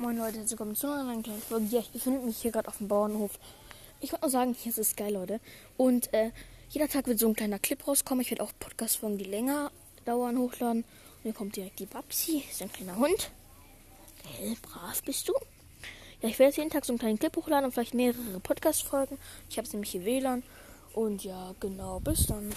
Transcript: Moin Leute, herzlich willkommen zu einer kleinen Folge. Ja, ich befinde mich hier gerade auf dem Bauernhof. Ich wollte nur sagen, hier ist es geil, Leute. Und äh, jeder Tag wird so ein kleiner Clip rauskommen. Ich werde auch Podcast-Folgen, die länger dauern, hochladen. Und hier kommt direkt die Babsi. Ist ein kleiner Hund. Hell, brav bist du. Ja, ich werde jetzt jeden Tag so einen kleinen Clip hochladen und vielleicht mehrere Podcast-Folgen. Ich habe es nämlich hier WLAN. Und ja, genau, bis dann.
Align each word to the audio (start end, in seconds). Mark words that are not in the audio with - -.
Moin 0.00 0.16
Leute, 0.16 0.38
herzlich 0.38 0.52
willkommen 0.52 0.74
zu 0.74 0.90
einer 0.90 1.22
kleinen 1.22 1.42
Folge. 1.42 1.66
Ja, 1.66 1.80
ich 1.80 1.90
befinde 1.90 2.20
mich 2.20 2.38
hier 2.38 2.52
gerade 2.52 2.68
auf 2.68 2.78
dem 2.78 2.88
Bauernhof. 2.88 3.32
Ich 4.00 4.12
wollte 4.12 4.24
nur 4.24 4.30
sagen, 4.30 4.56
hier 4.58 4.70
ist 4.70 4.78
es 4.78 4.96
geil, 4.96 5.12
Leute. 5.12 5.40
Und 5.76 6.10
äh, 6.14 6.30
jeder 6.70 6.88
Tag 6.88 7.06
wird 7.06 7.18
so 7.18 7.28
ein 7.28 7.34
kleiner 7.34 7.58
Clip 7.58 7.86
rauskommen. 7.86 8.22
Ich 8.22 8.30
werde 8.30 8.42
auch 8.42 8.52
Podcast-Folgen, 8.58 9.18
die 9.18 9.24
länger 9.24 9.70
dauern, 10.06 10.38
hochladen. 10.38 10.84
Und 10.84 11.22
hier 11.22 11.34
kommt 11.34 11.54
direkt 11.54 11.80
die 11.80 11.84
Babsi. 11.84 12.42
Ist 12.50 12.62
ein 12.62 12.72
kleiner 12.72 12.96
Hund. 12.96 13.30
Hell, 14.24 14.56
brav 14.62 15.02
bist 15.02 15.28
du. 15.28 15.34
Ja, 16.22 16.30
ich 16.30 16.38
werde 16.38 16.48
jetzt 16.48 16.56
jeden 16.56 16.70
Tag 16.70 16.86
so 16.86 16.94
einen 16.94 16.98
kleinen 16.98 17.18
Clip 17.18 17.36
hochladen 17.36 17.66
und 17.66 17.72
vielleicht 17.72 17.92
mehrere 17.92 18.40
Podcast-Folgen. 18.40 19.18
Ich 19.50 19.58
habe 19.58 19.66
es 19.66 19.74
nämlich 19.74 19.90
hier 19.90 20.06
WLAN. 20.06 20.42
Und 20.94 21.24
ja, 21.24 21.54
genau, 21.60 22.00
bis 22.00 22.26
dann. 22.26 22.48